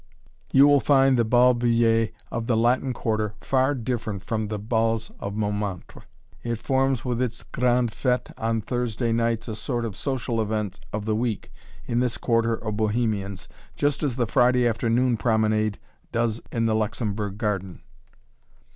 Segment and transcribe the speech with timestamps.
[0.51, 5.11] You will find the "Bal Bullier" of the Latin Quarter far different from the "bals"
[5.19, 6.01] of Montmartre.
[6.41, 11.05] It forms, with its "grand fête" on Thursday nights, a sort of social event of
[11.05, 11.51] the week
[11.85, 15.77] in this Quarter of Bohemians, just as the Friday afternoon promenade
[16.11, 17.83] does in the Luxembourg garden.